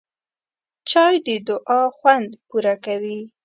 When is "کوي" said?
2.85-3.19